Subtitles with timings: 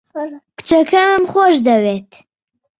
[0.57, 2.11] کچەکەمم خۆش دەوێت.